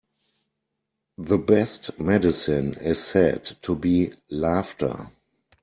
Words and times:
The 1.19 1.37
best 1.37 1.99
medicine 1.99 2.73
is 2.79 3.03
said 3.03 3.45
to 3.61 3.75
be 3.75 4.11
laughter. 4.31 5.11